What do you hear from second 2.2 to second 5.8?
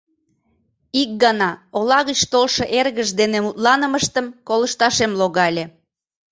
толшо эргыж дене мутланымыштым колышташем логале.